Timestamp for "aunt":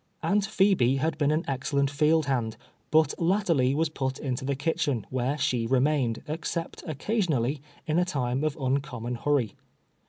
0.23-0.47